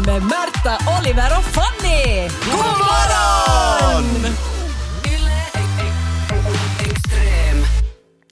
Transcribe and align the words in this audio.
Morgonpodden 0.00 0.06
med 0.06 0.22
Märta, 0.22 0.78
Oliver 1.00 1.38
och 1.38 1.44
Fanny! 1.44 2.28
God 2.44 2.78
morgon! 2.78 4.34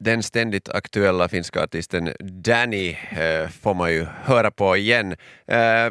Den 0.00 0.22
ständigt 0.22 0.68
aktuella 0.68 1.28
finska 1.28 1.62
artisten 1.62 2.12
Danny 2.20 2.96
eh, 3.10 3.48
får 3.48 3.74
man 3.74 3.92
ju 3.92 4.04
höra 4.24 4.50
på 4.50 4.76
igen 4.76 5.12
eh, 5.12 5.16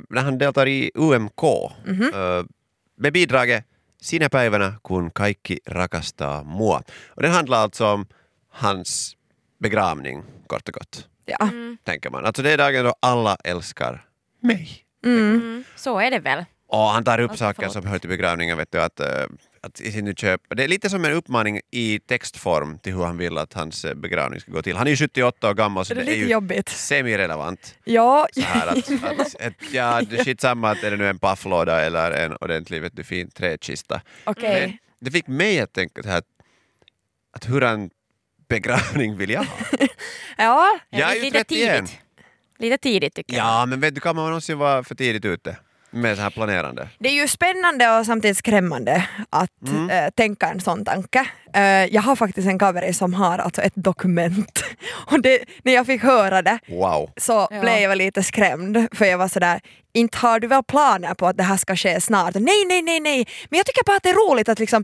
när 0.09 0.21
han 0.21 0.37
deltar 0.37 0.67
i 0.67 0.91
UMK 0.95 1.43
eh, 1.43 2.43
med 2.97 3.13
bidraget 3.13 3.63
Sinä 4.01 4.29
päivänä 4.29 4.73
kun 4.87 5.11
kaikki 5.11 5.57
rakastaa 5.67 6.43
mua. 6.43 6.81
Och 7.07 7.21
den 7.21 7.31
handlar 7.31 7.57
alltså 7.57 7.85
om 7.87 8.05
hans 8.49 9.17
begravning 9.59 10.23
kort 10.47 10.67
och 10.69 10.73
gott, 10.73 11.07
Ja. 11.25 11.49
tänker 11.83 12.09
man. 12.09 12.25
Alltså 12.25 12.41
det 12.41 12.51
är 12.51 12.57
dagen 12.57 12.85
då 12.85 12.93
alla 12.99 13.37
älskar 13.43 14.05
mig. 14.41 14.86
Så 15.75 15.99
är 15.99 16.11
det 16.11 16.19
väl. 16.19 16.45
Och 16.69 16.77
han 16.79 17.03
tar 17.03 17.19
upp 17.19 17.31
Alltså, 17.31 17.45
saker 17.45 17.61
förlåt. 17.61 17.73
som 17.73 17.85
hör 17.87 17.99
till 17.99 18.09
begravningen. 18.09 18.57
Vet 18.57 18.71
du, 18.71 18.81
att, 18.81 18.99
eh, 18.99 19.23
att 19.61 19.81
i 19.81 19.91
sin 19.91 20.05
nu 20.05 20.13
köp, 20.17 20.41
det 20.55 20.63
är 20.63 20.67
lite 20.67 20.89
som 20.89 21.05
en 21.05 21.11
uppmaning 21.11 21.59
i 21.71 21.99
textform 21.99 22.79
till 22.79 22.93
hur 22.93 23.03
han 23.03 23.17
vill 23.17 23.37
att 23.37 23.53
hans 23.53 23.85
eh, 23.85 23.93
begravning 23.95 24.39
ska 24.39 24.51
gå 24.51 24.61
till. 24.61 24.75
Han 24.77 24.87
är 24.87 24.91
ju 24.91 24.97
78 24.97 25.49
år 25.49 25.53
gammal 25.53 25.85
så 25.85 25.93
Är 25.93 25.95
det 25.95 26.03
det, 26.03 26.11
är 26.11 26.15
lite 26.15 26.25
ju 26.25 26.31
jobbigt? 26.31 26.69
semirelevant. 26.69 27.75
Ja, 27.83 28.27
Så 28.33 28.41
här 28.41 28.67
att, 28.67 28.77
att, 29.03 29.19
att, 29.41 29.53
ja, 29.71 30.01
det 30.09 30.19
är 30.19 30.23
skitsamma 30.25 30.69
att 30.71 30.83
är 30.83 30.91
det 30.91 30.97
nu 30.97 31.07
en 31.09 31.19
pafflåda 31.19 31.81
eller 31.81 32.11
en 32.11 32.35
ordentlig 32.41 32.81
vet 32.81 32.95
du, 32.95 33.03
fin 33.03 33.31
träkista. 33.31 34.01
okej. 34.23 34.61
Men 34.61 34.77
det 34.99 35.11
fick 35.11 35.27
mig 35.27 35.59
att 35.59 35.73
tänka 35.73 36.03
så 36.03 36.09
här, 36.09 36.21
att, 37.35 37.49
hur 37.49 37.63
en 37.63 37.89
begravning 38.49 39.17
vill 39.17 39.29
jag 39.29 39.43
ha? 39.43 39.57
Ja, 40.37 40.79
Jag 40.89 41.11
är 41.11 41.15
ju 41.15 41.21
lite 41.21 41.37
31. 41.43 41.47
tidigt. 41.87 41.99
Lite 42.59 42.77
tidigt 42.77 43.15
tycker 43.15 43.37
jag. 43.37 43.45
Ja, 43.45 43.65
men 43.65 43.79
vet 43.79 43.95
du, 43.95 44.01
kan 44.01 44.15
man 44.15 44.25
någonsin 44.25 44.57
vara 44.57 44.83
för 44.83 44.95
tidigt 44.95 45.25
ute 45.25 45.57
med 45.89 46.15
så 46.15 46.21
här 46.21 46.29
planerande? 46.29 46.87
det 46.99 47.09
är 47.09 47.13
ju 47.13 47.27
spännande 47.27 47.89
och 47.99 48.05
samtidigt 48.05 48.37
skrämmande 48.37 49.07
att 49.29 49.49
eh, 49.91 50.09
tänka 50.15 50.47
en 50.47 50.59
sån 50.59 50.85
tanke. 50.85 51.25
Eh, 51.53 51.61
jag 51.85 52.01
har 52.01 52.15
faktiskt 52.15 52.47
en 52.47 52.59
cover 52.59 52.91
som 52.93 53.13
har 53.13 53.37
alltså 53.39 53.61
ett 53.61 53.75
dokument 53.75 54.63
och 55.11 55.21
det, 55.21 55.39
när 55.63 55.73
jag 55.73 55.85
fick 55.85 56.03
höra 56.03 56.41
det 56.41 56.59
Wow. 56.67 57.11
så 57.17 57.47
Ja. 57.51 57.61
blev 57.61 57.77
jag 57.79 57.97
lite 57.97 58.23
skrämd 58.23 58.87
för 58.91 59.05
jag 59.05 59.17
var 59.17 59.27
sådär, 59.27 59.59
inte 59.93 60.17
har 60.17 60.39
du 60.39 60.47
väl 60.47 60.63
planer 60.63 61.13
på 61.13 61.27
att 61.27 61.37
det 61.37 61.43
här 61.43 61.57
ska 61.57 61.75
ske 61.75 62.01
snart? 62.01 62.35
Nej, 62.35 62.65
nej, 62.67 62.81
nej, 62.81 62.99
nej. 62.99 63.27
Men 63.49 63.57
jag 63.57 63.65
tycker 63.65 63.83
bara 63.85 63.97
att 63.97 64.03
det 64.03 64.09
är 64.09 64.29
roligt 64.29 64.49
att 64.49 64.59
liksom 64.59 64.83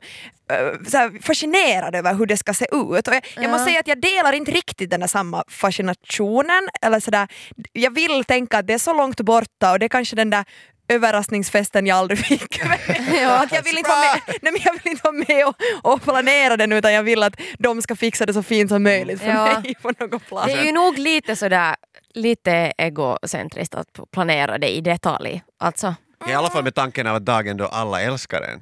såhär, 0.88 1.22
fascinerad 1.23 1.95
över 1.95 2.14
hur 2.14 2.25
det 2.25 2.38
ska 2.38 2.53
se 2.53 2.66
ut. 2.66 3.08
Och 3.08 3.14
jag, 3.14 3.22
jag 3.36 3.49
måste 3.52 3.66
säga 3.66 3.80
att 3.80 3.88
jag 3.88 4.02
delar 4.02 4.33
inte 4.33 4.52
riktigt 4.52 4.89
den 4.89 4.99
där 4.99 5.08
samma 5.08 5.44
fascinationen. 5.47 6.70
Eller 6.81 6.99
sådär. 6.99 7.27
Jag 7.73 7.94
vill 7.95 8.23
tänka 8.23 8.58
att 8.58 8.67
det 8.67 8.73
är 8.73 8.77
så 8.77 8.94
långt 8.94 9.22
borta 9.22 9.72
och 9.72 9.80
det 9.80 9.86
är 9.86 9.89
kanske 9.89 10.16
den 10.16 10.30
där 10.30 10.45
överraskningsfesten 10.88 11.88
jag 11.88 11.98
aldrig 11.98 12.20
fick. 12.20 12.62
att 12.64 13.52
jag, 13.52 13.64
vill 13.64 13.78
inte 13.78 13.89
vara 13.89 14.00
med, 14.02 14.22
nej, 14.42 14.52
men 14.53 14.62
jag 14.66 14.73
vill 14.73 14.92
inte 14.92 15.03
vara 15.03 15.23
med 15.28 15.48
och, 15.48 15.94
och 15.94 16.02
planera 16.02 16.58
den 16.58 16.72
utan 16.72 16.94
jag 16.94 17.03
vill 17.03 17.23
att 17.23 17.34
de 17.59 17.81
ska 17.81 17.95
fixa 17.95 18.26
det 18.26 18.34
så 18.34 18.44
fint 18.44 18.70
som 18.70 18.84
möjligt 18.84 19.20
för 19.22 19.28
Ja. 19.30 19.59
mig 19.59 19.76
på 19.81 19.92
något 20.00 20.28
plan. 20.28 20.48
Det 20.48 20.54
är 20.54 20.64
ju 20.64 20.72
nog 20.72 20.98
lite 20.98 21.36
sådär, 21.36 21.76
lite 22.14 22.73
egocentriskt 22.78 23.76
att 23.76 24.00
planera 24.11 24.58
det 24.58 24.70
i 24.70 24.81
detalj. 24.81 25.44
Alltså. 25.59 25.95
I 26.30 26.34
alla 26.34 26.50
fall 26.50 26.64
med 26.64 26.76
tanken 26.76 27.08
av 27.08 27.16
att 27.16 27.26
dagen 27.26 27.58
då 27.58 27.66
alla 27.67 28.02
älskar 28.02 28.42
en. 28.42 28.61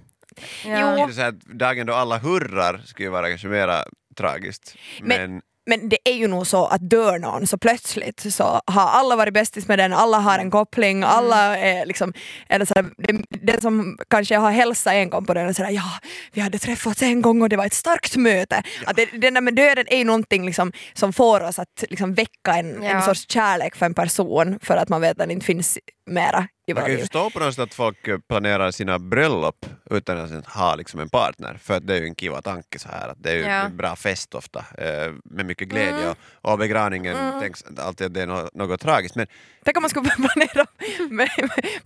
Ja. 0.65 0.97
Inte 0.97 1.13
så 1.13 1.21
att 1.21 1.39
dagen 1.39 1.85
då 1.87 1.93
alla 1.93 2.17
hurrar 2.17 2.81
skulle 2.85 3.05
ju 3.05 3.11
vara 3.11 3.29
kanske 3.29 3.47
mera 3.47 3.83
tragiskt. 4.17 4.75
Men, 5.01 5.31
Men- 5.31 5.41
Men 5.71 5.89
det 5.89 5.97
är 6.05 6.13
ju 6.13 6.27
nog 6.27 6.47
så 6.47 6.65
att 6.65 6.89
dör 6.89 7.19
någon 7.19 7.47
så 7.47 7.57
plötsligt 7.57 8.33
så 8.33 8.43
har 8.65 8.87
alla 8.87 9.15
varit 9.15 9.33
bästis 9.33 9.67
med 9.67 9.79
den, 9.79 9.93
alla 9.93 10.17
har 10.17 10.39
en 10.39 10.51
koppling, 10.51 11.03
alla 11.03 11.57
är 11.57 11.85
liksom, 11.85 12.13
eller 12.49 12.65
sådär, 12.65 12.85
den, 12.97 13.23
den 13.29 13.61
som 13.61 13.97
kanske 14.09 14.35
har 14.37 14.51
hälsat 14.51 14.93
en 14.93 15.09
gång 15.09 15.25
på 15.25 15.33
den 15.33 15.47
och 15.49 15.55
sådär 15.55 15.69
ja, 15.69 15.91
vi 16.33 16.41
hade 16.41 16.59
träffats 16.59 17.01
en 17.01 17.21
gång 17.21 17.41
och 17.41 17.49
det 17.49 17.57
var 17.57 17.65
ett 17.65 17.73
starkt 17.73 18.15
möte. 18.15 18.63
Att 18.85 18.95
det, 18.95 19.05
den 19.05 19.33
där 19.33 19.41
med 19.41 19.55
döden 19.55 19.85
är 19.87 19.97
ju 19.97 20.03
någonting 20.03 20.45
liksom, 20.45 20.71
som 20.93 21.13
får 21.13 21.41
oss 21.43 21.59
att 21.59 21.83
liksom 21.89 22.13
väcka 22.13 22.53
en, 22.55 22.75
en 22.75 22.83
Ja. 22.83 23.01
sorts 23.01 23.25
kärlek 23.29 23.75
för 23.75 23.85
en 23.85 23.93
person 23.93 24.59
för 24.61 24.77
att 24.77 24.89
man 24.89 25.01
vet 25.01 25.11
att 25.11 25.17
den 25.17 25.31
inte 25.31 25.45
finns 25.45 25.77
mera 26.05 26.47
i 26.67 26.73
man 26.73 26.83
kan 26.83 26.91
ju 26.91 26.97
förstå 26.97 27.29
på 27.29 27.39
något 27.39 27.55
sätt 27.55 27.63
att 27.63 27.73
folk 27.73 28.27
planerar 28.27 28.71
sina 28.71 28.99
bröllop 28.99 29.65
utan 29.89 30.17
att 30.17 30.45
ha 30.45 30.75
liksom 30.75 30.99
en 30.99 31.09
partner. 31.09 31.57
För 31.61 31.73
att 31.73 31.87
det 31.87 31.93
är 31.95 31.99
ju 31.99 32.05
en 32.05 32.15
kiva 32.15 32.41
tanke 32.41 32.79
så 32.79 32.89
här. 32.89 33.07
Att 33.09 33.23
det 33.23 33.29
är 33.31 33.35
ju 33.35 33.41
Ja. 33.41 33.49
en 33.49 33.77
bra 33.77 33.95
fest 33.95 34.35
ofta 34.35 34.59
eh, 34.77 35.11
med 35.23 35.45
mycket 35.45 35.67
glädje. 35.67 36.09
Och, 36.09 36.17
och 36.51 36.57
begravningen 36.57 37.39
tänks 37.39 37.63
alltid 37.77 38.07
att 38.07 38.13
det 38.13 38.21
är 38.21 38.27
något, 38.27 38.53
något 38.55 38.81
tragiskt. 38.81 39.15
Men 39.15 39.27
Tänk 39.65 39.77
om 39.77 39.83
man 39.83 39.89
skulle 39.89 40.09
planera, 40.15 40.65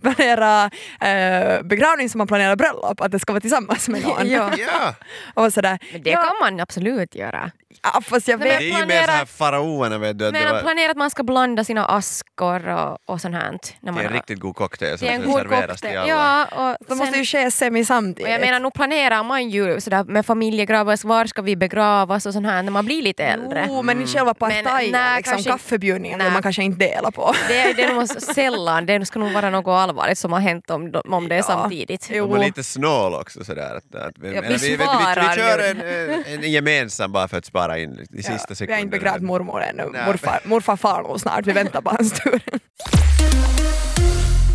planera 0.00 0.70
eh, 1.00 1.62
begravning 1.62 2.10
som 2.10 2.18
man 2.18 2.26
planerar 2.26 2.56
bröllop, 2.56 3.00
att 3.00 3.12
det 3.12 3.18
ska 3.18 3.32
vara 3.32 3.40
tillsammans 3.40 3.88
med 3.88 4.02
någon. 4.02 4.26
Ja. 4.30 4.52
ja, 4.58 4.94
Och 5.34 5.52
sådär. 5.52 5.78
Men 5.92 6.02
det 6.02 6.10
ja, 6.10 6.22
kan 6.22 6.32
man 6.40 6.60
absolut 6.60 7.14
göra. 7.14 7.50
Ja, 7.82 8.00
fast 8.00 8.28
jag 8.28 8.38
vet 8.38 8.48
det 8.48 8.54
är 8.56 8.60
ju 8.60 8.72
mer 8.72 8.78
planera- 8.78 9.06
så 9.06 9.10
här 9.12 9.24
faraoerna 9.24 9.98
vet 9.98 10.18
du. 10.18 10.26
Att 10.26 10.34
det, 10.34 10.40
Men 10.44 10.52
var, 10.54 10.60
planera 10.60 10.90
att 10.90 10.96
man 10.96 11.10
ska 11.10 11.22
blanda 11.22 11.64
sina 11.64 11.86
askor 11.86 12.68
och, 12.68 12.98
och 13.06 13.20
sånt 13.20 13.34
här. 13.34 13.50
När 13.50 13.58
det 13.80 13.92
man 13.92 13.98
är 13.98 14.00
en 14.00 14.06
har- 14.06 14.14
riktigt 14.14 14.38
god 14.40 14.56
cocktail 14.56 14.98
som 14.98 15.06
det 15.06 15.12
är 15.12 15.16
en 15.16 15.24
god 15.24 15.38
serveras 15.38 15.80
till 15.80 15.90
cocktail. 15.90 15.98
alla. 15.98 16.46
Ja, 16.54 16.70
och 16.70 16.86
Det 16.88 16.94
måste 16.94 17.12
sen- 17.12 17.20
ju 17.20 17.26
ske 17.26 17.50
semi 17.50 17.84
samtidigt. 17.84 18.26
Och 18.26 18.32
jag 18.32 18.40
menar, 18.40 18.60
nu 18.60 18.70
planerar 18.70 19.22
man 19.22 19.50
ju 19.50 19.80
sådär 19.80 20.04
med 20.04 20.26
familjegravar, 20.26 21.06
var 21.06 21.26
ska 21.26 21.42
vi 21.42 21.56
begravas 21.56 22.26
och 22.26 22.32
sånt 22.32 22.46
här 22.46 22.62
när 22.62 22.70
man 22.72 22.84
blir 22.86 23.02
lite 23.02 23.24
äldre. 23.24 23.66
Jo, 23.68 23.82
men 23.82 24.02
i 24.02 24.06
själva 24.06 24.34
Men 24.40 24.64
partajen, 24.64 25.16
liksom, 25.16 25.32
kanske- 25.32 25.50
kaffebjudningen 25.50 26.18
vill 26.18 26.32
man 26.32 26.42
kanske 26.42 26.62
inte 26.62 26.78
dela 26.86 27.10
på. 27.10 27.34
Det, 27.48 27.72
det 27.72 27.82
är 27.82 27.94
nog 27.94 28.08
sällan, 28.08 28.86
det 28.86 29.06
ska 29.06 29.18
nog 29.18 29.32
vara 29.32 29.50
något 29.50 29.68
allvarligt 29.72 30.18
som 30.18 30.32
har 30.32 30.40
hänt 30.40 30.70
om, 30.70 30.94
om 31.08 31.28
det 31.28 31.34
är 31.34 31.42
samtidigt. 31.42 32.08
Jo. 32.12 32.24
De 32.26 32.30
var 32.38 32.44
lite 32.44 32.64
snål 32.64 33.14
också 33.14 33.44
sådär. 33.44 33.76
Att, 33.76 33.94
att, 33.94 34.18
vi, 34.18 34.34
Ja, 34.34 34.40
vi 34.40 34.48
vi, 34.48 34.56
vi, 34.56 34.76
vi, 34.76 34.76
vi 34.76 35.36
kör 35.36 35.58
en, 35.70 36.42
en 36.44 36.50
gemensam 36.52 37.12
bara 37.12 37.28
för 37.28 37.38
att 37.38 37.44
spara 37.44 37.65
in 37.74 38.06
i 38.12 38.22
sista 38.22 38.32
Ja, 38.32 38.44
vi 38.48 38.54
sekunden. 38.54 38.74
har 38.74 38.80
inte 38.80 38.98
begravt 38.98 39.22
mormor 39.22 39.62
ännu. 39.62 39.88
Nej. 39.92 40.06
Morfar, 40.06 40.40
morfar 40.44 40.76
far 40.76 41.02
nog 41.02 41.20
snart, 41.20 41.46
vi 41.46 41.52
väntar 41.52 41.80
på 41.80 41.90
hans 41.90 42.12
tur. 42.12 42.42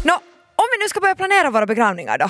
Nå, 0.03 0.13
om 0.55 0.65
vi 0.77 0.83
nu 0.83 0.89
ska 0.89 0.99
börja 0.99 1.15
planera 1.15 1.49
våra 1.49 1.65
begravningar 1.65 2.17
då. 2.17 2.29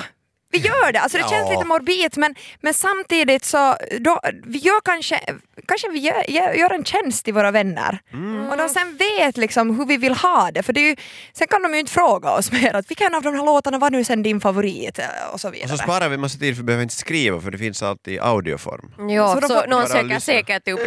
Vi 0.52 0.58
gör 0.58 0.92
det, 0.92 1.00
alltså 1.00 1.18
det 1.18 1.28
känns 1.28 1.48
Ja. 1.50 1.50
lite 1.50 1.64
morbid 1.64 2.12
men, 2.16 2.34
men 2.60 2.74
samtidigt 2.74 3.44
så 3.44 3.76
då, 4.00 4.20
vi 4.46 4.58
gör 4.58 4.80
kanske, 4.84 5.20
kanske 5.68 5.88
vi 5.88 5.98
gör, 5.98 6.54
gör 6.56 6.70
en 6.70 6.84
tjänst 6.84 7.24
till 7.24 7.34
våra 7.34 7.50
vänner. 7.50 7.98
Mm. 8.12 8.48
Och 8.50 8.56
de 8.56 8.68
sen 8.68 8.96
vet 8.96 9.36
liksom 9.36 9.78
hur 9.78 9.86
vi 9.86 9.96
vill 9.96 10.14
ha 10.14 10.50
det. 10.50 10.62
För 10.62 10.72
det 10.72 10.80
är 10.80 10.88
ju, 10.90 10.96
sen 11.32 11.46
kan 11.48 11.62
de 11.62 11.74
ju 11.74 11.80
inte 11.80 11.92
fråga 11.92 12.30
oss 12.30 12.52
mer 12.52 12.74
att 12.74 12.90
vilken 12.90 13.14
av 13.14 13.22
de 13.22 13.34
här 13.34 13.44
låtarna 13.44 13.78
var 13.78 13.90
nu 13.90 14.04
sen 14.04 14.22
din 14.22 14.40
favorit 14.40 14.98
eh, 14.98 15.04
och 15.32 15.40
så 15.40 15.50
vidare. 15.50 15.72
Och 15.72 15.78
så 15.78 15.82
sparar 15.84 16.08
vi 16.08 16.16
massa 16.16 16.38
tid 16.38 16.54
för 16.56 16.62
vi 16.62 16.66
behöver 16.66 16.82
inte 16.82 16.94
skriva 16.94 17.40
för 17.40 17.50
det 17.50 17.58
finns 17.58 17.82
alltid 17.82 18.14
i 18.14 18.18
audioform. 18.18 18.92
Jo, 19.10 19.26
Så 19.26 19.32
så, 19.34 19.40
då 19.40 19.48
får- 19.60 19.66
någon 19.66 19.86
söker 19.88 20.02
lyssna. 20.04 20.20
säkert 20.20 20.68
upp 20.68 20.80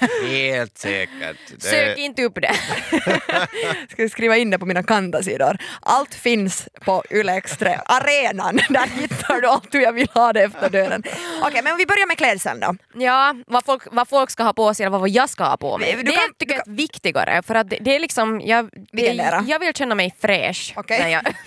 det. 0.00 0.06
Helt 0.28 0.78
säkert. 0.78 1.36
Det- 1.56 1.62
Sök 1.68 1.98
inte 1.98 2.22
upp 2.22 2.34
det. 2.34 2.54
Ska 3.90 4.08
skriva 4.08 4.36
in 4.36 4.50
det 4.50 4.58
på 4.58 4.66
mina 4.66 4.82
kantasidor. 4.82 5.58
Allt 5.80 6.14
finns 6.14 6.68
på 6.84 7.02
Yle 7.10 7.32
Extra, 7.36 7.74
arenan. 7.74 8.56
Där 8.68 8.86
hittar 9.10 9.40
du 9.40 9.48
allt 9.48 9.74
hur 9.74 9.80
jag 9.80 9.92
vill 9.92 10.08
ha 10.14 10.32
det 10.32 10.42
efter 10.42 10.70
döden. 10.70 11.02
Okej, 11.42 11.60
men 11.62 11.72
om 11.72 11.78
vi 11.78 11.86
börjar 11.86 12.06
med 12.06 12.16
klädseln 12.18 12.60
då. 12.60 12.74
Ja, 13.04 13.34
vad 13.46 13.64
folk, 13.64 13.82
vad 13.90 14.08
folk 14.08 14.30
ska 14.30 14.42
ha 14.42 14.52
på 14.52 14.74
sig 14.74 14.86
eller 14.86 14.98
vad 14.98 15.08
jag 15.08 15.28
ska 15.28 15.44
ha 15.44 15.56
på 15.56 15.78
mig. 15.78 15.96
Men 15.96 16.04
du 16.04 16.10
det 16.10 16.16
kan- 16.16 16.34
tycker 16.38 16.54
jag 16.54 16.68
är 16.68 16.72
viktigare 16.72 17.42
för 17.42 17.54
att 17.54 17.70
det, 17.70 17.78
det 17.80 17.94
är 17.96 18.00
liksom, 18.00 18.40
jag, 18.40 18.70
det, 18.92 19.42
jag 19.46 19.58
vill 19.58 19.74
känna 19.74 19.94
mig 19.94 20.14
fräsch 20.20 20.72
Okej. 20.76 20.98
när 20.98 21.08
jag 21.08 21.22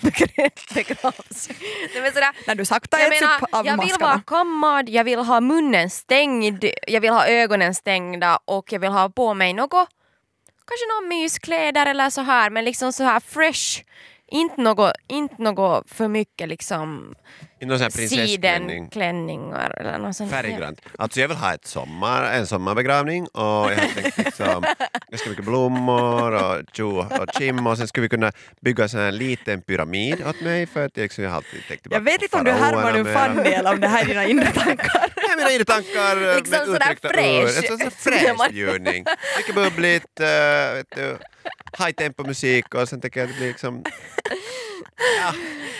begravs. 0.74 1.48
Men 1.94 2.12
När 2.46 2.54
du 2.54 2.64
sakta 2.64 2.98
jag, 3.00 3.12
äts 3.16 3.22
upp 3.22 3.48
av 3.52 3.66
jag 3.66 3.72
vill 3.72 3.76
maskarna. 3.76 4.06
vara 4.06 4.20
kammad, 4.26 4.88
jag 4.88 5.04
vill 5.04 5.18
ha 5.18 5.40
munnen 5.40 5.90
stängd, 5.90 6.64
jag 6.86 7.00
vill 7.00 7.10
ha 7.10 7.26
ögonen 7.26 7.74
stängda 7.74 8.38
och 8.44 8.72
jag 8.72 8.80
vill 8.80 8.90
ha 8.90 9.08
på 9.08 9.34
mig 9.34 9.52
något, 9.52 9.88
kanske 10.66 10.86
några 10.94 11.08
myskläder 11.08 11.86
eller 11.86 12.10
så 12.10 12.20
här 12.20 12.50
men 12.50 12.64
liksom 12.64 12.92
så 12.92 13.04
här 13.04 13.20
fresh. 13.20 13.82
Inte 14.32 14.60
något, 14.60 14.92
inte 15.08 15.42
något 15.42 15.90
för 15.90 16.08
mycket 16.08 16.48
liksom 16.48 17.14
I 17.60 17.66
någon 17.66 17.78
sån 17.78 17.82
här 17.82 17.90
prinsessklänning. 17.90 18.68
sidenklänningar 18.68 19.80
eller 19.80 19.98
något 19.98 20.16
sånt. 20.16 20.30
Färggrant. 20.30 20.80
Alltså 20.98 21.20
jag 21.20 21.28
vill 21.28 21.36
ha 21.36 21.54
ett 21.54 21.66
sommar, 21.66 22.24
en 22.24 22.46
sommarbegravning 22.46 23.26
och 23.26 23.40
jag 23.42 23.76
har 23.76 24.02
tänkt 24.02 24.18
liksom, 24.18 24.64
ganska 25.10 25.30
mycket 25.30 25.44
blommor 25.44 26.32
och 26.32 26.62
tjo 26.72 26.98
och 26.98 27.26
tjim 27.38 27.66
och 27.66 27.78
sen 27.78 27.88
skulle 27.88 28.02
vi 28.02 28.08
kunna 28.08 28.32
bygga 28.60 28.82
en 28.82 28.88
sån 28.88 29.00
här 29.00 29.12
liten 29.12 29.62
pyramid 29.62 30.26
åt 30.26 30.40
mig 30.40 30.66
för 30.66 30.84
att 30.86 30.96
jag, 30.96 31.02
liksom, 31.02 31.24
jag 31.24 31.30
har 31.30 31.36
alltid 31.36 31.60
tänkt 31.68 31.82
tillbaka 31.82 31.98
Jag 31.98 32.04
vet 32.04 32.22
inte 32.22 32.36
om 32.36 32.44
du 32.44 32.50
härmar 32.50 32.92
nu. 32.92 33.04
Fanny 33.04 33.50
eller 33.50 33.72
om 33.72 33.80
det 33.80 33.88
här 33.88 34.02
är 34.02 34.06
dina 34.06 34.26
inre 34.26 34.52
tankar. 34.52 35.12
Nej, 35.16 35.36
mina 35.36 35.50
inre 35.50 35.64
tankar 35.64 36.36
Liksom 36.36 36.58
med 36.58 36.66
sådär 36.66 36.80
uttryckta 36.80 37.08
fräsch. 37.08 37.56
En 37.56 37.62
sån 37.62 37.78
sån 37.78 37.90
fräsch 37.90 38.50
bjudning. 38.50 39.04
Mycket 39.38 39.54
bubbligt, 39.54 40.20
uh, 40.20 40.26
high 41.78 41.92
tempo 41.96 42.24
musik 42.24 42.74
och 42.74 42.88
sen 42.88 43.00
tänker 43.00 43.20
jag 43.20 43.28
att 43.28 43.34
det 43.34 43.38
blir 43.38 43.48
liksom... 43.48 43.84
Ja, 45.20 45.32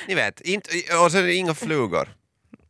ni 0.08 0.14
vet, 0.14 0.40
inte, 0.40 0.70
och 1.04 1.12
sen 1.12 1.30
inga 1.30 1.54
flugor. 1.54 2.08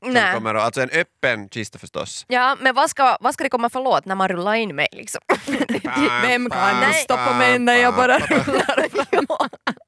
Som 0.03 0.13
Nej. 0.13 0.35
kommer, 0.35 0.55
att- 0.55 0.63
alltså 0.63 0.81
en 0.81 0.91
öppen 0.91 1.49
kista 1.49 1.79
förstås. 1.79 2.25
Ja, 2.29 2.57
men 2.61 2.75
vad 2.75 2.91
ska, 2.91 3.17
vad 3.21 3.35
ska 3.35 3.45
det 3.45 3.51
komma 3.51 3.71
för 3.71 3.81
låt 3.81 4.05
när 4.05 4.15
man 4.15 4.29
rullar 4.29 4.55
in 4.55 4.77
mig 4.77 4.89
liksom? 4.93 5.21
Vem 6.23 6.51
kan 6.51 6.93
stoppa 6.95 7.35
mig 7.39 7.59
när 7.59 7.75
jag 7.75 7.95
bara 7.97 8.19
rullar? 8.19 8.89
Di, 8.89 9.27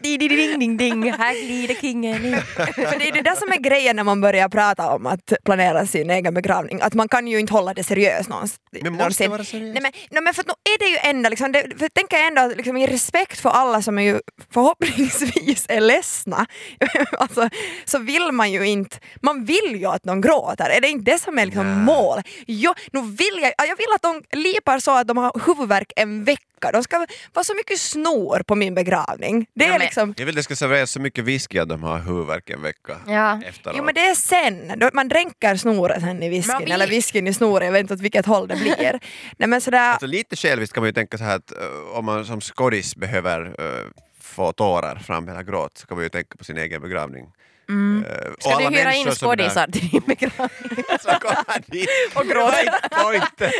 di, 0.00 0.16
di, 0.16 0.28
ding, 0.28 0.58
ding 0.58 0.76
ding, 0.76 1.12
här 1.12 1.34
glider 1.46 1.74
kingen 1.74 2.24
in. 2.24 2.40
För 2.56 2.98
det 2.98 3.08
är 3.08 3.12
det 3.12 3.22
där 3.22 3.34
som 3.34 3.52
är 3.52 3.56
grejen 3.56 3.96
när 3.96 4.04
man 4.04 4.20
börjar 4.20 4.48
prata 4.48 4.94
om 4.94 5.06
att 5.06 5.32
planera 5.44 5.86
sin 5.86 6.10
egen 6.10 6.34
begravning, 6.34 6.80
att 6.82 6.94
man 6.94 7.08
kan 7.08 7.28
ju 7.28 7.40
inte 7.40 7.52
hålla 7.52 7.74
det 7.74 7.84
seriöst 7.84 8.28
någonstans. 8.28 8.60
Men 8.82 8.92
måste 8.92 9.24
det 9.24 9.28
vara 9.28 9.44
seriöst? 9.44 9.74
Nej 9.74 9.82
men, 9.82 9.92
nej, 10.10 10.22
men 10.22 10.34
för 10.34 10.44
nu 10.44 10.52
är 10.74 10.78
det 10.78 10.86
ju 10.86 11.10
ändå, 11.10 11.28
liksom, 11.28 11.52
det, 11.52 11.78
för 11.78 11.88
tänker 11.88 12.16
jag 12.16 12.26
ändå 12.26 12.54
liksom, 12.56 12.76
i 12.76 12.86
respekt 12.86 13.40
för 13.40 13.50
alla 13.50 13.82
som 13.82 13.98
är 13.98 14.02
ju 14.02 14.20
förhoppningsvis 14.50 15.66
är 15.68 15.80
ledsna, 15.80 16.46
alltså, 17.18 17.48
så 17.84 17.98
vill 17.98 18.32
man 18.32 18.52
ju 18.52 18.66
inte, 18.66 18.98
man 19.22 19.44
vill 19.44 19.76
ju 19.76 19.86
att 19.86 20.02
de 20.02 20.20
gråter, 20.20 20.70
är 20.70 20.80
det 20.80 20.88
inte 20.88 21.10
det 21.10 21.18
som 21.18 21.38
är 21.38 21.46
liksom 21.46 21.66
Nej. 21.66 21.84
mål? 21.84 22.22
Jo, 22.46 22.74
nu 22.92 23.00
vill 23.00 23.38
jag, 23.42 23.52
jag 23.68 23.76
vill 23.76 23.92
att 23.94 24.02
de 24.02 24.22
lipar 24.38 24.78
så 24.78 24.90
att 24.90 25.08
de 25.08 25.16
har 25.16 25.46
huvudvärk 25.46 25.92
en 25.96 26.24
vecka, 26.24 26.42
de 26.72 26.82
ska 26.82 27.06
vara 27.32 27.44
så 27.44 27.54
mycket 27.54 27.78
snor 27.80 28.42
på 28.46 28.54
min 28.54 28.74
begravning. 28.74 29.46
Det 29.54 29.64
Ja, 29.64 29.68
är 29.74 29.78
men- 29.78 29.80
liksom 29.80 30.14
Jag 30.16 30.26
vill 30.26 30.34
det 30.34 30.42
ska 30.42 30.56
serveras 30.56 30.90
så 30.90 31.00
mycket 31.00 31.24
whisky 31.24 31.58
att 31.58 31.68
de 31.68 31.82
har 31.82 31.98
huvudvärk 31.98 32.50
en 32.50 32.62
vecka 32.62 32.96
Ja. 33.06 33.40
efteråt. 33.46 33.76
Jo 33.78 33.84
men 33.84 33.94
det 33.94 34.00
är 34.00 34.14
sen, 34.14 34.72
man 34.92 35.08
dränker 35.08 35.56
snoret 35.56 36.00
sen 36.02 36.22
i 36.22 36.28
whiskyn, 36.28 36.54
Men 36.58 36.64
vi- 36.64 36.70
eller 36.72 36.86
whiskyn 36.86 37.26
i 37.26 37.34
snoret, 37.34 37.64
jag 37.66 37.72
vet 37.72 37.80
inte 37.80 37.94
åt 37.94 38.00
vilket 38.00 38.26
håll 38.26 38.48
det 38.48 38.56
blir. 38.56 39.00
Nej 39.38 39.48
men 39.48 39.60
sådär, 39.60 39.78
Alltså, 39.90 40.06
lite 40.06 40.36
själviskt 40.36 40.74
kan 40.74 40.80
man 40.82 40.88
ju 40.88 40.92
tänka 40.92 41.18
så 41.18 41.24
här 41.24 41.36
att 41.36 41.52
eh, 41.52 41.58
om 41.98 42.04
man 42.04 42.24
som 42.24 42.40
skådis 42.40 42.96
behöver 42.96 43.40
eh, 43.58 43.86
få 44.20 44.52
tårar 44.52 44.96
fram 44.96 45.28
eller 45.28 45.42
gråt 45.42 45.78
så 45.78 45.86
kan 45.86 45.96
man 45.96 46.04
ju 46.04 46.08
tänka 46.08 46.36
på 46.38 46.44
sin 46.44 46.58
egen 46.58 46.82
begravning. 46.82 47.26
Mm. 47.68 48.04
Eh, 48.04 48.32
Ska 48.38 48.58
du 48.70 48.76
hyra 48.76 48.94
in 48.94 49.10
skådisar 49.10 49.66
till 49.66 49.88
din 49.88 50.02
begravning? 50.06 50.84
Så 51.00 51.08
kommer 51.08 51.70
dit 51.70 51.88
och 52.14 52.26
gråter. 52.26 53.52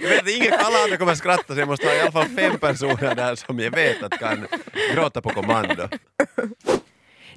Jag 0.00 0.08
vet, 0.08 0.28
ingen, 0.28 0.52
alla 0.52 0.78
andra 0.84 0.96
kommer 0.96 1.12
att 1.12 1.18
skratta 1.18 1.54
så 1.54 1.60
jag 1.60 1.68
måste 1.68 1.86
ha 1.86 1.94
i 1.94 2.00
alla 2.00 2.12
fall 2.12 2.28
fem 2.36 2.58
personer 2.58 3.14
där 3.14 3.34
som 3.34 3.58
jag 3.58 3.70
vet 3.70 4.02
att 4.02 4.18
kan 4.18 4.46
gråta 4.94 5.20
på 5.20 5.30
kommando. 5.30 5.88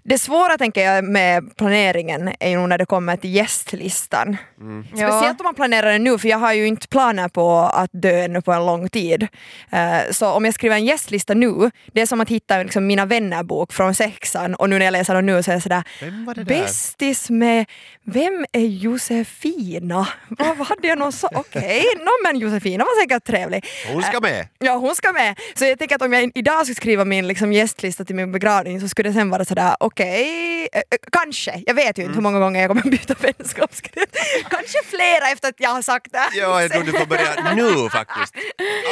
Det 0.04 0.18
svåra 0.18 0.58
tänker 0.58 0.82
jag 0.82 1.04
med 1.04 1.58
planeringen 1.58 2.32
är 2.40 2.50
ju 2.50 2.58
nog 2.58 2.70
när 2.70 2.78
det 2.78 2.86
kommer 2.86 3.18
till 3.18 3.36
gästlistan. 3.36 4.38
Speciellt 4.88 5.40
om 5.40 5.44
man 5.44 5.56
planerar 5.56 5.92
det 5.92 6.00
nu, 6.00 6.18
för 6.18 6.28
jag 6.28 6.38
har 6.38 6.54
ju 6.54 6.68
inte 6.68 6.88
planer 6.88 7.28
på 7.30 7.52
att 7.60 7.90
dö 7.94 8.24
ännu 8.24 8.42
på 8.42 8.52
en 8.52 8.66
lång 8.66 8.90
tid. 8.90 9.28
Eh, 9.70 10.12
så 10.12 10.28
om 10.32 10.46
jag 10.46 10.54
skriver 10.54 10.76
en 10.76 10.86
gästlista 10.86 11.34
nu, 11.34 11.72
det 11.94 12.02
är 12.02 12.06
som 12.06 12.22
att 12.22 12.30
hitta 12.30 12.64
liksom, 12.64 12.88
mina 12.88 13.06
vännerbok 13.06 13.74
från 13.74 13.96
sexan 13.96 14.56
och 14.56 14.70
nu 14.70 14.78
när 14.80 14.86
jag 14.86 14.92
läser 14.92 15.16
den 15.16 15.26
nu 15.26 15.44
så 15.44 15.52
är 15.52 15.56
jag 15.56 15.64
sådär? 15.64 15.84
Bästis 16.44 17.30
med, 17.30 17.66
vem 18.04 18.46
är 18.52 18.66
Josefina? 18.66 20.08
Vad, 20.30 20.68
hade 20.68 20.88
jag 20.88 20.98
någon 20.98 21.12
så, 21.12 21.30
okej, 21.36 21.84
no, 22.00 22.12
men 22.24 22.40
Josefina 22.40 22.84
var 22.84 23.02
säkert 23.02 23.24
trevlig. 23.24 23.66
Hon 23.94 24.04
ska 24.04 24.20
med. 24.20 24.48
Ja, 24.60 24.74
hon 24.76 24.96
ska 24.96 25.12
med. 25.12 25.40
Så 25.56 25.66
jag 25.66 25.80
tänker 25.80 25.96
att 25.96 26.02
om 26.02 26.14
jag 26.14 26.32
idag 26.36 26.66
skulle 26.66 26.76
skriva 26.76 27.06
min 27.06 27.28
liksom, 27.28 27.54
gästlista 27.54 28.06
till 28.06 28.16
min 28.16 28.32
begravning 28.32 28.82
så 28.82 28.88
skulle 28.88 29.10
det 29.10 29.14
sen 29.14 29.30
vara 29.30 29.46
sådär, 29.46 29.76
okej, 29.92 30.68
eh, 30.74 30.80
eh, 30.80 30.84
kanske, 31.12 31.64
jag 31.66 31.74
vet 31.74 31.98
ju 31.98 32.04
inte 32.04 32.16
hur 32.16 32.22
många 32.22 32.40
gånger 32.40 32.62
jag 32.62 32.70
kommer 32.70 32.82
byta 32.92 33.14
vänskapskrets. 33.20 34.12
kanske 34.50 34.78
flera 34.86 35.28
efter 35.34 35.48
att 35.50 35.56
jag 35.58 35.70
har 35.70 35.82
sagt 35.82 36.12
det. 36.12 36.30
Ja, 36.40 36.62
jag 36.62 36.72
tror 36.72 36.84
du 36.84 36.92
får 36.92 37.06
börja 37.06 37.54
nu 37.56 37.90
faktiskt. 37.90 38.36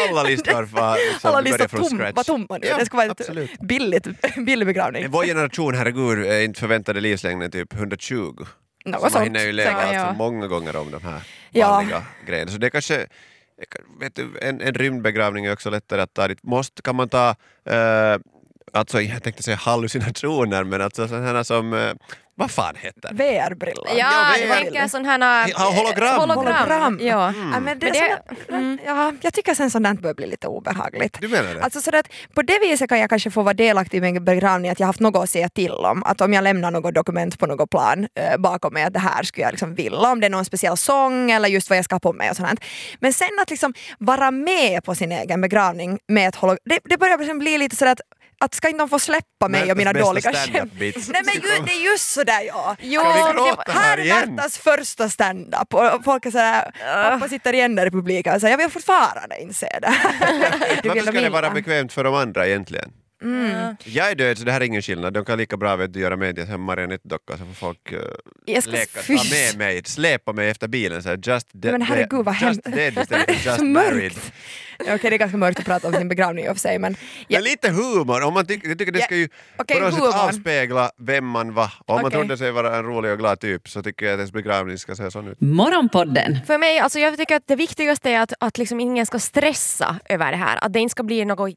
Alla 0.10 0.24
listor 0.24 0.66
får 0.66 1.12
liksom 1.12 1.30
Alla 1.30 1.42
listor 1.42 1.68
från 1.68 1.82
tom, 1.90 1.98
scratch. 1.98 2.16
var 2.16 2.24
tomma 2.24 2.58
nu. 2.58 2.68
Ja, 2.68 2.78
det 2.78 2.86
ska 2.86 2.98
vara 2.98 3.06
ett 3.06 3.22
absolut. 3.22 3.60
billigt, 3.60 4.08
billig 4.46 4.66
begravning. 4.68 5.10
Vår 5.10 5.24
generation, 5.26 5.76
herregud, 5.76 6.26
är 6.26 6.42
inte 6.42 6.60
förväntade 6.60 7.00
livslängden 7.02 7.52
typ 7.52 7.74
120. 7.74 8.46
Något 8.86 9.12
så 9.12 9.18
man 9.18 9.24
hinner 9.24 9.40
ju 9.46 9.52
lägga 9.52 9.72
Ja, 9.72 9.78
alltså 9.78 9.94
ja. 9.96 10.14
många 10.14 10.48
gånger 10.48 10.76
om 10.76 10.92
de 10.92 11.04
här 11.04 11.22
Ja. 11.52 11.70
vanliga 11.70 12.04
grejerna. 12.28 12.52
Så 12.52 12.58
det 12.58 12.70
kanske, 12.70 13.06
vet 14.00 14.16
du, 14.16 14.30
en, 14.42 14.62
en 14.62 14.74
rymdbegravning 14.74 15.46
är 15.46 15.54
också 15.54 15.70
lättare 15.70 16.02
att 16.02 16.14
ta 16.14 16.28
dit. 16.28 16.44
Måste, 16.44 16.82
kan 16.82 16.96
man 16.96 17.10
ta, 17.10 17.30
eh, 17.70 18.18
alltså 18.74 19.02
jag 19.02 19.24
tänkte 19.24 19.44
säga 19.44 19.58
hallucinationer, 19.58 20.64
men 20.72 20.82
alltså 20.82 21.08
sådana 21.08 21.44
som, 21.44 21.74
eh, 21.74 21.94
vad 22.36 22.52
fan 22.52 22.76
heter 22.78 23.02
det? 23.02 23.14
VR-brillor. 23.24 23.88
Ja, 23.88 23.96
Ja, 23.98 24.24
men- 24.40 24.50
jag 24.50 24.58
tänker 24.64 24.88
sån 24.88 25.06
här... 25.06 25.20
Ja, 25.58 25.74
hologram. 25.76 26.20
hologram. 26.30 27.00
Ja. 27.02 27.34
Ja, 27.54 27.60
men 27.60 27.80
det, 27.80 27.86
Men 27.86 27.94
det- 27.94 27.94
sådär- 28.48 28.78
ja, 28.86 29.14
jag 29.22 29.34
tycker 29.34 29.54
sen 29.54 29.72
sånt 29.72 29.84
där 29.86 29.94
börjar 29.94 30.14
bli 30.14 30.28
lite 30.28 30.48
obehagligt. 30.48 31.18
Du 31.22 31.28
menar 31.28 31.56
det? 31.56 31.64
Alltså 31.64 31.82
sådär 31.82 32.00
att 32.00 32.10
på 32.36 32.42
det 32.42 32.60
viset 32.60 32.90
kan 32.90 33.00
jag 33.00 33.10
kanske 33.10 33.32
få 33.32 33.42
vara 33.44 33.54
delaktig 33.54 33.98
i 33.98 34.02
min 34.02 34.24
begravning, 34.26 34.72
att 34.72 34.80
jag 34.80 34.88
haft 34.88 35.00
något 35.00 35.24
att 35.24 35.30
säga 35.30 35.50
till 35.50 35.72
om. 35.72 36.04
Att 36.04 36.22
om 36.22 36.34
jag 36.34 36.44
lämnar 36.44 36.72
något 36.72 36.94
dokument 36.96 37.40
på 37.40 37.46
något 37.46 37.70
plan 37.70 38.08
eh, 38.16 38.38
bakom 38.38 38.74
mig, 38.74 38.84
att 38.84 38.94
det 38.94 39.00
här 39.00 39.24
skulle 39.24 39.44
jag 39.46 39.52
liksom 39.52 39.76
vilja, 39.76 40.00
om 40.12 40.20
det 40.20 40.26
är 40.26 40.30
någon 40.30 40.46
speciell 40.46 40.78
sång 40.78 41.32
eller 41.32 41.50
just 41.50 41.70
vad 41.70 41.78
jag 41.78 41.86
ska 41.86 41.96
ha 41.96 42.00
på 42.00 42.14
mig 42.14 42.30
och 42.30 42.36
sånt. 42.36 42.60
Men 43.00 43.14
sen 43.14 43.28
att 43.42 43.50
liksom 43.50 43.74
vara 44.00 44.32
med 44.32 44.84
på 44.84 44.96
sin 44.96 45.12
egen 45.12 45.42
begravning 45.42 46.00
med 46.08 46.28
ett 46.28 46.36
hologram, 46.36 46.60
det, 46.66 46.80
det 46.84 46.98
börjar 46.98 47.18
liksom 47.18 47.40
bli 47.40 47.58
lite 47.58 47.76
sådär 47.76 47.92
att 47.92 48.02
att 48.40 48.54
ska 48.54 48.68
inte 48.70 48.82
de 48.82 48.90
få 48.90 49.00
släppa 49.00 49.48
mig 49.48 49.60
Märtas 49.60 49.72
och 49.72 49.78
mina 49.78 49.94
dåliga 49.94 50.34
skämt? 50.34 50.72
Nej 50.80 51.22
men 51.26 51.34
ju, 51.34 51.66
det 51.66 51.72
är 51.72 51.92
just 51.92 52.12
sådär 52.14 52.42
ja. 52.48 52.76
Jo, 52.80 53.02
Ska 53.02 53.34
vi 53.34 53.50
det 53.66 53.72
här 53.72 53.98
är 53.98 54.02
igen? 54.02 54.36
Märtas 54.36 54.58
första 54.58 55.10
stand-up 55.10 55.74
och 55.74 56.04
folk 56.06 56.26
är 56.26 56.32
sådär, 56.32 56.72
pappa 57.10 57.30
sitter 57.30 57.54
igen 57.54 57.76
där 57.76 57.86
i 57.86 57.92
publiken 57.92 58.36
och 58.36 58.42
säger 58.42 58.54
jag 58.54 58.58
vill 58.58 58.70
fortfarande 58.70 59.42
inte 59.42 59.54
se 59.54 59.80
det. 59.82 59.94
Det 60.84 60.88
Varför 60.88 60.94
vill 60.94 61.04
ska 61.04 61.12
de 61.12 61.20
det 61.22 61.30
vara 61.30 61.50
bekvämt 61.50 61.94
för 61.94 62.04
de 62.04 62.14
andra 62.16 62.48
egentligen? 62.48 62.92
Ja. 63.22 63.76
Jag 63.84 64.12
är 64.12 64.16
död 64.16 64.38
så 64.38 64.44
det 64.44 64.52
här 64.52 64.62
är 64.62 64.66
ingen 64.66 64.82
skillnad. 64.82 65.14
De 65.14 65.26
kan 65.26 65.38
lika 65.38 65.58
bra 65.58 65.76
vet 65.76 65.96
göra 65.96 66.16
mig 66.16 66.36
till 66.36 66.44
en 66.50 66.62
marionettdocka 66.62 67.38
så 67.38 67.46
får 67.46 67.54
folk 67.54 67.94
uh, 67.94 68.00
Jag 68.46 68.64
ska 68.64 68.72
leka, 68.72 69.02
ta 69.02 69.14
med 69.14 69.58
mig, 69.58 69.82
släpa 69.86 70.34
mig 70.34 70.50
efter 70.50 70.68
bilen 70.68 71.04
så 71.04 71.10
här, 71.10 71.20
just, 71.24 71.48
de- 71.52 71.72
Men 71.72 71.82
herregud, 71.82 72.26
vad 72.26 72.36
just 72.42 72.64
dead 72.64 72.98
istället 72.98 73.26
för 73.26 73.34
just 73.50 73.58
Så 73.60 73.64
married. 73.66 74.14
Okej, 74.80 75.00
det 75.02 75.16
är 75.16 75.18
ganska 75.18 75.38
mörkt 75.38 75.60
att 75.60 75.66
prata 75.66 75.88
om 75.88 75.94
sin 75.94 76.10
begravning 76.10 76.46
i 76.46 76.50
och 76.50 76.54
för 76.54 76.60
sig 76.60 76.80
men 76.80 76.96
ja, 77.28 77.40
Men 77.40 77.44
lite 77.44 77.70
humor, 77.70 78.24
om 78.24 78.34
man 78.34 78.46
tycker, 78.46 78.68
jag 78.68 78.78
tycker 78.78 78.92
det 78.92 79.02
ska 79.02 79.16
ju 79.16 79.30
okej, 79.58 79.78
på 79.78 79.84
något 79.84 79.94
sätt 79.94 80.04
humor. 80.04 80.28
avspegla 80.28 80.92
vem 80.98 81.26
man 81.26 81.54
var. 81.54 81.72
Om 81.86 81.96
man 81.96 82.06
Okej. 82.06 82.12
trodde 82.20 82.38
sig 82.38 82.52
vara 82.52 82.78
en 82.78 82.84
rolig 82.84 83.12
och 83.12 83.18
glad 83.18 83.40
typ 83.40 83.70
så 83.70 83.84
tycker 83.84 84.06
jag 84.06 84.14
att 84.14 84.18
ens 84.18 84.32
begravning 84.32 84.78
ska 84.78 84.96
se 84.96 85.12
sån 85.12 85.28
ut. 85.28 85.42
Morgonpodden 85.42 86.40
För 86.48 86.58
mig, 86.58 86.80
alltså 86.80 87.00
jag 87.00 87.18
tycker 87.18 87.36
att 87.36 87.48
det 87.48 87.56
viktigaste 87.56 88.10
är 88.10 88.20
att, 88.20 88.34
att 88.40 88.58
liksom 88.58 88.80
ingen 88.80 89.06
ska 89.06 89.20
stressa 89.20 89.96
över 90.10 90.32
det 90.32 90.38
här. 90.38 90.60
Att 90.62 90.74
det 90.74 90.80
inte 90.80 90.92
ska 90.92 91.04
bli 91.04 91.26
något 91.26 91.56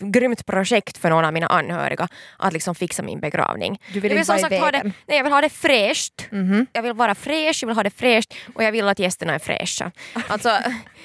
grymt 0.00 0.46
projekt 0.46 0.98
för 0.98 1.10
någon 1.10 1.24
av 1.24 1.32
mina 1.32 1.46
anhöriga 1.46 2.08
att 2.38 2.52
liksom 2.52 2.74
fixa 2.74 3.02
min 3.02 3.20
begravning. 3.20 3.80
Du 3.92 4.00
vill 4.00 4.12
jag 4.12 4.20
inte 4.20 4.32
vara 4.32 4.54
i 4.54 4.58
ha 4.58 4.70
det, 4.70 4.82
nej, 4.82 5.16
jag 5.16 5.24
vill 5.24 5.32
ha 5.32 5.40
det 5.40 5.48
fräscht. 5.48 6.26
Jag 6.72 6.82
vill 6.82 6.92
vara 6.92 7.14
fräsch, 7.14 7.62
jag 7.62 7.66
vill 7.66 7.76
ha 7.76 7.82
det 7.82 7.90
fräscht 7.90 8.34
och 8.54 8.64
jag 8.64 8.72
vill 8.72 8.88
att 8.88 8.98
gästerna 8.98 9.34
är 9.34 9.38
fräscha. 9.38 9.90
Alltså, 10.28 10.50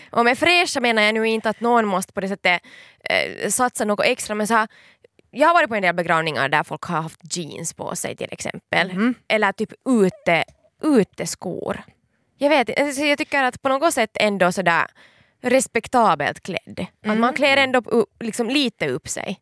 och 0.10 0.26
med 0.26 0.38
fräscha 0.38 0.80
menar 0.80 1.02
jag 1.02 1.14
nu 1.14 1.28
inte 1.28 1.53
att 1.56 1.62
någon 1.62 1.86
måste 1.86 2.14
på 2.14 2.22
det 2.22 2.28
sättet 2.28 2.62
eh, 3.10 3.50
satsa 3.50 3.86
något 3.86 4.06
extra 4.06 4.36
men 4.36 4.48
så 4.48 4.54
här, 4.54 4.68
jag 5.32 5.48
har 5.48 5.54
varit 5.54 5.70
på 5.70 5.76
en 5.76 5.82
del 5.82 5.96
begravningar 5.96 6.50
där 6.50 6.64
folk 6.64 6.84
har 6.84 7.02
haft 7.02 7.38
jeans 7.38 7.74
på 7.74 7.96
sig 7.96 8.16
till 8.16 8.30
exempel. 8.32 8.94
Mhm. 8.94 9.16
Eller 9.28 9.52
typ 9.52 9.74
ute, 9.90 10.44
uteskor. 10.84 11.84
Jag 12.38 12.50
vet 12.50 12.80
alltså 12.80 13.02
jag 13.02 13.18
tycker 13.18 13.44
att 13.44 13.62
på 13.62 13.70
något 13.70 13.94
sätt 13.94 14.18
ändå 14.20 14.52
sådär 14.52 14.86
respektabelt 15.42 16.40
klädd. 16.40 16.86
Att 17.06 17.18
man 17.18 17.34
klär 17.34 17.58
ändå 17.58 17.82
upp, 17.86 18.24
liksom 18.24 18.50
lite 18.50 18.88
upp 18.88 19.08
sig. 19.08 19.40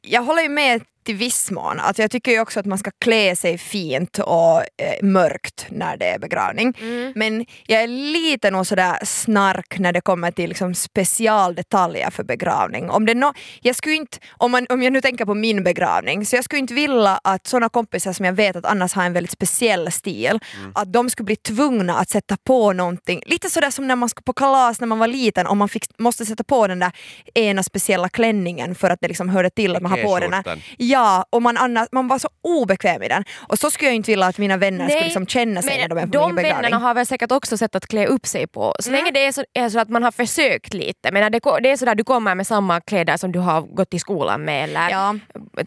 jag 0.00 0.22
håller 0.22 0.42
ju 0.42 0.48
med 0.48 0.82
till 1.04 1.16
viss 1.16 1.50
mån. 1.50 1.80
Alltså 1.80 2.02
jag 2.02 2.10
tycker 2.10 2.32
ju 2.32 2.40
också 2.40 2.60
att 2.60 2.66
man 2.66 2.78
ska 2.78 2.90
klä 2.98 3.36
sig 3.36 3.58
fint 3.58 4.18
och 4.18 4.58
eh, 4.58 5.02
mörkt 5.02 5.66
när 5.68 5.96
det 5.96 6.06
är 6.06 6.18
begravning. 6.18 6.76
Men 7.14 7.46
jag 7.66 7.82
är 7.82 7.86
lite 7.86 8.50
nog 8.50 8.66
sådär 8.66 8.98
snark 9.04 9.78
när 9.78 9.92
det 9.92 10.00
kommer 10.00 10.30
till 10.30 10.48
liksom 10.48 10.74
specialdetaljer 10.74 12.10
för 12.10 12.24
begravning. 12.24 12.90
Om, 12.90 13.06
det 13.06 13.14
nå 13.14 13.32
jag 13.60 13.76
skulle 13.76 13.94
inte, 13.94 14.18
om, 14.30 14.50
man, 14.52 14.66
om 14.68 14.82
jag 14.82 14.92
nu 14.92 15.00
tänker 15.00 15.24
på 15.24 15.34
min 15.34 15.64
begravning, 15.64 16.26
så 16.26 16.36
jag 16.36 16.44
skulle 16.44 16.58
inte 16.58 16.74
vilja 16.74 17.20
att 17.24 17.46
sådana 17.46 17.68
kompisar 17.68 18.12
som 18.12 18.26
jag 18.26 18.32
vet 18.32 18.56
att 18.56 18.64
annars 18.64 18.94
har 18.94 19.04
en 19.04 19.12
väldigt 19.12 19.30
speciell 19.30 19.92
stil, 19.92 20.40
att 20.74 20.92
de 20.92 21.10
skulle 21.10 21.24
bli 21.24 21.36
tvungna 21.36 21.98
att 21.98 22.10
sätta 22.10 22.36
på 22.36 22.72
någonting, 22.72 23.22
lite 23.26 23.50
sådär 23.50 23.70
som 23.70 23.86
när 23.88 23.96
man 23.96 24.08
skulle 24.08 24.24
på 24.24 24.32
kalas 24.32 24.80
när 24.80 24.86
man 24.86 24.98
var 24.98 25.08
liten 25.08 25.46
och 25.46 25.56
man 25.56 25.68
fick, 25.68 25.98
måste 25.98 26.26
sätta 26.26 26.44
på 26.44 26.66
den 26.66 26.78
där 26.78 26.92
ena 27.34 27.62
speciella 27.62 28.08
klänningen 28.08 28.74
för 28.74 28.90
att 28.90 29.00
det 29.00 29.08
liksom 29.08 29.28
hörde 29.28 29.50
till 29.50 29.76
att 29.76 29.82
man 29.82 29.92
har 29.92 30.02
på 30.02 30.18
den 30.18 30.32
här. 30.32 30.62
Ja, 30.92 31.24
och 31.30 31.42
man, 31.42 31.56
annars, 31.56 31.88
man 31.92 32.08
var 32.08 32.18
så 32.18 32.28
obekväm 32.42 33.02
i 33.02 33.08
den. 33.08 33.24
Och 33.48 33.58
så 33.58 33.70
skulle 33.70 33.88
jag 33.88 33.96
inte 33.96 34.10
vilja 34.10 34.26
att 34.26 34.38
mina 34.38 34.56
vänner 34.56 34.88
skulle 34.88 35.04
liksom 35.04 35.26
känna 35.26 35.62
sig 35.62 35.78
när 35.78 35.88
de 35.88 35.98
är 35.98 36.02
på 36.02 36.06
de 36.12 36.26
min 36.26 36.34
begravning. 36.36 36.62
vännerna 36.62 36.78
har 36.78 36.94
väl 36.94 37.06
säkert 37.06 37.32
också 37.32 37.56
sätt 37.56 37.74
att 37.74 37.86
klä 37.86 38.06
upp 38.06 38.26
sig 38.26 38.46
på. 38.46 38.74
Så 38.80 38.88
Mm. 38.90 38.98
länge 39.00 39.10
det 39.10 39.26
är 39.26 39.32
så, 39.32 39.44
är 39.54 39.68
så 39.68 39.78
att 39.78 39.88
man 39.88 40.02
har 40.02 40.12
försökt 40.12 40.74
lite. 40.74 41.12
Men 41.12 41.32
det, 41.32 41.40
ko- 41.40 41.58
det 41.62 41.70
är 41.70 41.76
sådär 41.76 41.94
du 41.94 42.04
kommer 42.04 42.34
med 42.34 42.46
samma 42.46 42.80
kläder 42.80 43.16
som 43.16 43.32
du 43.32 43.38
har 43.38 43.60
gått 43.62 43.94
i 43.94 43.98
skolan 43.98 44.42
med 44.44 44.64
eller 44.64 44.90
Ja. 44.90 45.14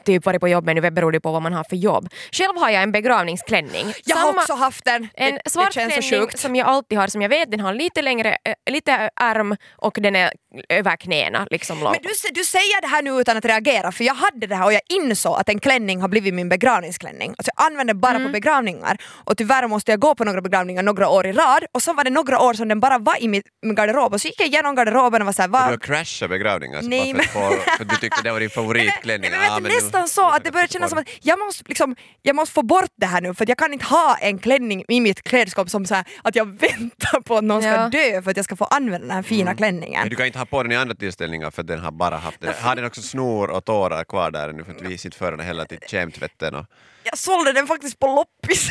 typ 0.05 0.25
varit 0.25 0.41
på 0.41 0.48
jobb 0.48 0.65
med, 0.65 0.75
nu 0.75 0.91
beror 0.91 1.12
det 1.12 1.20
på 1.20 1.32
vad 1.32 1.41
man 1.41 1.53
har 1.53 1.63
för 1.70 1.75
jobb. 1.75 2.10
Själv 2.32 2.58
har 2.58 2.70
jag 2.70 2.84
en 2.84 2.91
begravningsklänning. 2.91 3.94
Jag 4.05 4.15
har 4.15 4.25
Samma- 4.25 4.41
också 4.41 4.53
haft 4.53 4.86
den. 4.86 5.08
En 5.13 5.34
det, 5.44 5.50
svart 5.50 5.65
det 5.65 5.72
klänning 5.72 6.27
som 6.36 6.55
jag 6.55 6.67
alltid 6.67 6.98
har, 6.98 7.08
som 7.08 7.22
jag 7.22 7.29
vet 7.29 7.51
den 7.51 7.60
har 7.60 7.74
lite 7.74 8.01
längre, 8.01 8.29
äh, 8.44 8.72
lite 8.74 9.10
ärm 9.22 9.55
och 9.75 9.98
den 10.01 10.15
är 10.15 10.32
över 10.69 10.95
knäna. 10.95 11.47
Liksom. 11.51 11.79
Men 11.79 11.93
du, 12.03 12.09
du 12.33 12.43
säger 12.43 12.81
det 12.81 12.88
här 12.88 13.01
nu 13.01 13.12
utan 13.21 13.38
att 13.38 13.45
reagera 13.45 13.91
för 13.91 14.03
jag 14.03 14.13
hade 14.13 14.47
det 14.47 14.55
här 14.55 14.65
och 14.65 14.74
jag 14.74 14.81
insåg 14.89 15.35
att 15.39 15.50
en 15.50 15.59
klänning 15.59 16.01
har 16.01 16.07
blivit 16.07 16.33
min 16.33 16.50
begravningsklänning. 16.50 17.35
Alltså 17.38 17.51
jag 17.55 17.65
använder 17.65 17.93
bara 17.93 18.15
Mm. 18.15 18.27
på 18.27 18.31
begravningar 18.31 18.97
och 19.24 19.38
tyvärr 19.38 19.67
måste 19.67 19.91
jag 19.91 20.00
gå 20.00 20.15
på 20.15 20.24
några 20.24 20.41
begravningar 20.41 20.83
några 20.83 21.09
år 21.09 21.25
i 21.27 21.31
rad 21.33 21.65
och 21.71 21.81
så 21.81 21.93
var 21.93 22.03
det 22.03 22.09
några 22.09 22.39
år 22.39 22.53
som 22.53 22.67
den 22.67 22.79
bara 22.79 22.97
var 22.97 23.24
i 23.24 23.27
min 23.27 23.41
garderob 23.75 24.13
och 24.13 24.21
så 24.21 24.27
gick 24.27 24.39
jag 24.41 24.47
igenom 24.47 24.75
garderoben 24.75 25.21
och 25.21 25.25
var 25.25 25.33
såhär, 25.33 25.50
Du 25.50 25.55
har 25.57 25.69
vad, 25.69 25.83
crashat 25.83 26.29
begravningar 26.29 26.75
alltså, 26.77 26.89
Nej, 26.89 27.13
bara 27.13 27.24
för, 27.24 27.47
att 27.47 27.53
få, 27.53 27.62
för 27.77 27.83
att 27.83 27.89
du 27.89 27.95
tyckte 27.95 28.21
det 28.24 28.31
var 28.31 28.39
din 28.39 28.50
favoritklänning. 28.50 29.29
Nej, 29.31 29.39
men 29.39 29.53
men 29.53 29.63
du, 29.63 29.69
nu 29.69 29.75
nästan 29.75 30.07
så 30.07 30.29
att 30.29 30.43
det 30.43 30.51
börjar 30.51 30.67
kännas 30.67 30.89
som 30.89 31.00
att 31.00 31.09
jag 31.21 31.39
måste, 31.39 31.63
liksom, 31.67 31.95
jag 32.21 32.35
måste 32.35 32.53
få 32.53 32.62
bort 32.63 32.89
det 32.97 33.05
här 33.05 33.21
nu 33.21 33.33
för 33.33 33.43
att 33.45 33.50
jag 33.50 33.57
kan 33.57 33.74
inte 33.74 33.85
ha 33.85 34.17
en 34.21 34.39
klänning 34.39 34.83
i 34.88 35.01
mitt 35.01 35.24
klädskåp 35.24 35.69
som 35.69 35.85
så 35.85 35.95
här, 35.95 36.05
att 36.24 36.35
jag 36.35 36.45
väntar 36.59 37.21
på 37.21 37.38
att 37.38 37.43
någon 37.43 37.62
ska 37.62 37.71
Ja. 37.71 37.89
dö 37.89 38.21
för 38.21 38.31
att 38.31 38.38
jag 38.38 38.43
ska 38.45 38.55
få 38.55 38.65
använda 38.65 39.07
den 39.07 39.15
här 39.15 39.24
fina 39.24 39.45
Men 39.45 39.57
klänningen. 39.57 40.09
du 40.09 40.15
kan 40.15 40.25
inte 40.25 40.39
ha 40.39 40.44
på 40.45 40.63
den 40.63 40.71
i 40.71 40.75
andra 40.75 40.95
tillställningar 40.95 41.51
för 41.51 41.63
den 41.63 41.79
har 41.79 41.91
bara 41.91 42.15
haft 42.17 42.41
det. 42.41 42.55
Har 42.61 42.75
den 42.75 42.85
också 42.85 43.01
snor 43.01 43.49
och 43.49 43.65
tårar 43.65 44.03
kvar 44.03 44.31
där 44.31 44.53
nu 44.53 44.63
för 44.63 44.71
att 44.71 44.81
vi 44.81 44.97
sitter 44.97 45.17
före 45.17 45.35
den 45.35 45.45
hela 45.45 45.65
till 45.65 45.79
kemtvätten 45.87 46.55
och... 46.55 46.65
Jag 47.07 47.17
sålde 47.17 47.53
den 47.53 47.67
faktiskt 47.67 47.99
på 47.99 48.07
loppis. 48.07 48.67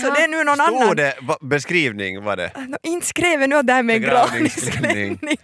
så 0.00 0.10
det 0.14 0.20
är 0.20 0.28
nu 0.28 0.44
någon 0.44 0.60
annan. 0.60 0.82
Stod 0.84 0.96
det, 0.96 1.14
va, 1.22 1.38
beskrivning 1.40 2.22
var 2.24 2.36
det? 2.36 2.52
No, 2.68 2.76
inte 2.82 3.06
skrev 3.06 3.40
jag 3.40 3.50
nu 3.50 3.56
att 3.56 3.66
det 3.66 3.72
här 3.72 3.82
med 3.82 3.96
en 3.96 4.02
Begravningsklänning. 4.02 4.92
gravningsklänning. 4.92 5.38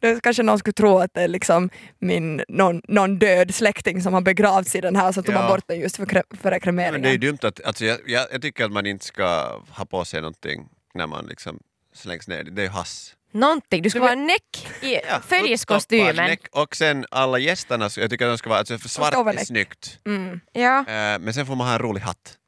Då 0.14 0.20
kanske 0.20 0.42
någon 0.42 0.58
skulle 0.58 0.72
tro 0.72 0.98
att 0.98 1.14
det 1.14 1.20
är 1.22 1.28
liksom 1.28 1.70
min, 1.98 2.42
någon, 2.48 2.82
någon 2.88 3.18
död 3.18 3.54
släkting 3.54 4.02
som 4.02 4.14
har 4.14 4.20
begravts 4.20 4.74
i 4.76 4.80
den 4.80 4.96
här 4.96 5.12
så 5.12 5.22
tog 5.22 5.34
man 5.34 5.42
Ja. 5.44 5.48
bort 5.48 5.64
den 5.66 5.80
just 5.80 5.96
för, 5.96 6.06
kre- 6.06 6.36
före 6.42 6.50
Men 6.50 6.60
kremeringen. 6.60 7.02
det 7.02 7.08
är 7.08 7.12
ju 7.12 7.18
dumt 7.18 7.38
att, 7.42 7.64
alltså 7.64 7.84
jag, 7.84 7.98
jag, 8.06 8.26
jag 8.32 8.42
tycker 8.42 8.64
att 8.64 8.72
man 8.72 8.86
inte 8.86 9.04
ska 9.04 9.60
ha 9.70 9.84
på 9.84 10.04
sig 10.04 10.20
någonting 10.20 10.68
när 10.94 11.06
man 11.06 11.26
liksom 11.26 11.58
slängs 11.94 12.28
ner. 12.28 12.44
Det 12.44 12.62
är 12.62 12.66
ju 12.66 12.70
hass. 12.70 13.14
Någonting, 13.34 13.82
du 13.82 13.90
ska 13.90 14.00
vara 14.00 14.14
näck 14.14 14.66
i 14.82 14.94
Ja, 14.94 15.20
följeskostymen. 15.28 16.36
Och 16.50 16.76
sen 16.76 17.06
alla 17.10 17.38
gästerna, 17.38 17.90
jag 17.96 18.10
tycker 18.10 18.26
att 18.26 18.30
de 18.32 18.38
ska 18.38 18.48
vara, 18.48 18.58
alltså 18.58 18.78
svart 18.78 19.14
är 19.14 19.44
snyggt. 19.44 19.98
Mm. 20.06 20.40
Ja. 20.52 20.78
Eh, 20.78 21.18
men 21.18 21.34
sen 21.34 21.46
får 21.46 21.54
man 21.56 21.66
ha 21.66 21.74
en 21.74 21.80
rolig 21.80 22.00
hatt. 22.00 22.38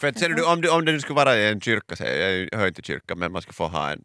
För 0.00 0.08
att 0.08 0.18
ser 0.18 0.28
du, 0.28 0.44
om, 0.44 0.60
du, 0.60 0.70
om 0.70 0.84
det 0.84 0.92
nu 0.92 1.00
skulle 1.00 1.16
vara 1.16 1.36
en 1.36 1.60
kyrka, 1.60 2.08
jag 2.08 2.58
hör 2.58 2.66
inte 2.66 2.82
kyrka, 2.82 3.14
men 3.14 3.32
man 3.32 3.42
ska 3.42 3.52
få 3.52 3.66
ha 3.66 3.90
en 3.90 4.00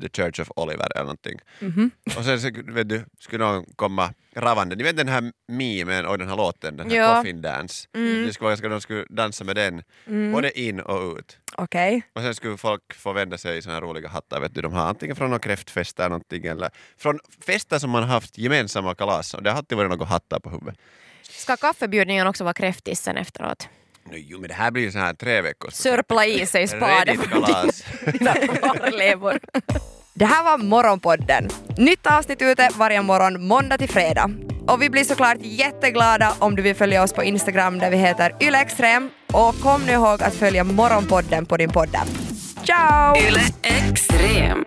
The 0.00 0.08
Church 0.08 0.40
of 0.40 0.50
Oliver 0.56 0.88
eller 0.94 1.04
någonting. 1.04 1.38
Mhm. 1.60 1.90
Och 2.18 2.24
sen 2.24 2.40
så, 2.40 2.50
vet 2.64 2.88
du, 2.88 3.04
skulle 3.20 3.44
någon 3.44 3.64
komma 3.76 4.14
ravande. 4.36 4.76
Ni 4.76 4.82
vet 4.82 4.96
den 4.96 5.08
här 5.08 5.32
memen 5.48 6.06
och 6.06 6.18
den 6.18 6.28
här 6.28 6.36
låten, 6.36 6.76
den 6.76 6.90
här 6.90 6.96
Ja. 6.96 7.16
Coffin 7.16 7.42
Dance. 7.42 7.88
Det 7.92 8.32
skulle 8.32 8.46
vara, 8.46 8.56
ska 8.56 8.68
de 8.68 8.80
skulle 8.80 9.04
dansa 9.10 9.44
med 9.44 9.56
den, 9.56 9.82
både 10.32 10.60
in 10.60 10.80
och 10.80 11.16
ut. 11.18 11.38
Okej. 11.56 12.02
Och 12.12 12.20
sen 12.22 12.34
skulle 12.34 12.56
folk 12.56 12.94
få 12.94 13.12
vända 13.12 13.38
sig 13.38 13.58
i 13.58 13.62
såna 13.62 13.74
här 13.74 13.80
roliga 13.82 14.08
hattar. 14.08 14.40
Vet 14.40 14.54
du, 14.54 14.62
de 14.62 14.72
har 14.72 14.86
antingen 14.86 15.16
från 15.16 15.30
någon 15.30 15.40
kräftfest 15.40 15.98
eller 16.00 16.08
någonting 16.08 16.46
eller 16.46 16.70
från 16.98 17.18
fester 17.46 17.78
som 17.78 17.90
man 17.90 18.02
har 18.02 18.10
haft 18.10 18.38
gemensamma 18.38 18.94
kalas. 18.94 19.34
Och 19.34 19.42
det 19.42 19.50
har 19.50 19.56
alltid 19.58 19.78
varit 19.78 19.90
några 19.90 20.04
hattar 20.04 20.40
på 20.40 20.50
huvudet. 20.50 20.78
Ska 21.22 21.56
kaffebjudningen 21.56 22.26
också 22.26 22.44
vara 22.44 22.54
kräftig 22.54 22.98
sen 22.98 23.16
efteråt? 23.16 23.68
No, 24.10 24.16
jo, 24.16 24.40
men 24.40 24.48
det 24.48 24.54
här 24.54 24.70
blir 24.70 24.82
ju 24.82 24.92
så 24.92 24.98
här 24.98 25.14
tre 25.14 25.40
veckor. 25.40 25.70
Sörpla 25.70 26.26
i 26.26 26.46
sig 26.46 26.68
spaden 26.68 27.18
dina 28.12 28.34
kvarlevor. 28.34 29.38
Det 30.14 30.24
här 30.24 30.44
var 30.44 30.58
Morgonpodden. 30.58 31.48
Nytt 31.78 32.06
avsnitt 32.06 32.42
ute 32.42 32.68
varje 32.74 33.02
morgon 33.02 33.46
måndag 33.46 33.78
till 33.78 33.88
fredag. 33.88 34.30
Och 34.66 34.82
vi 34.82 34.90
blir 34.90 35.04
såklart 35.04 35.36
jätteglada 35.40 36.34
om 36.38 36.56
du 36.56 36.62
vill 36.62 36.74
följa 36.74 37.02
oss 37.02 37.12
på 37.12 37.22
Instagram 37.24 37.78
där 37.78 37.90
vi 37.90 37.96
heter 37.96 38.34
ylextrem. 38.40 39.10
Och 39.32 39.60
kom 39.60 39.82
nu 39.86 39.92
ihåg 39.92 40.22
att 40.22 40.34
följa 40.34 40.64
Morgonpodden 40.64 41.46
på 41.46 41.56
din 41.56 41.70
poddapp. 41.70 42.08
Ciao! 42.64 43.16
Yle 43.16 43.40
Extrem. 43.62 44.64